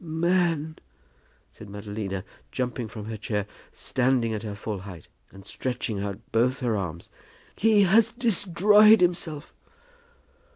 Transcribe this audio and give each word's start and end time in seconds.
"Man," 0.03 0.77
said 1.51 1.67
Madalina, 1.69 2.23
jumping 2.51 2.87
from 2.87 3.05
her 3.05 3.17
chair, 3.17 3.45
standing 3.71 4.33
at 4.33 4.41
her 4.41 4.55
full 4.55 4.79
height, 4.79 5.07
and 5.31 5.45
stretching 5.45 5.99
out 5.99 6.17
both 6.31 6.59
her 6.61 6.75
arms, 6.75 7.11
"he 7.55 7.83
has 7.83 8.11
destroyed 8.11 8.99
himself!" 9.01 9.53